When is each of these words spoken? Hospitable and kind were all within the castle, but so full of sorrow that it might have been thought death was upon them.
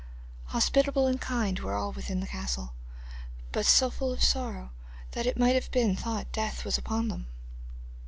Hospitable 0.45 1.05
and 1.05 1.21
kind 1.21 1.59
were 1.59 1.75
all 1.75 1.91
within 1.91 2.21
the 2.21 2.25
castle, 2.25 2.73
but 3.51 3.67
so 3.67 3.91
full 3.91 4.11
of 4.11 4.23
sorrow 4.23 4.71
that 5.11 5.27
it 5.27 5.37
might 5.37 5.53
have 5.53 5.69
been 5.69 5.95
thought 5.95 6.31
death 6.31 6.65
was 6.65 6.75
upon 6.75 7.09
them. 7.09 7.27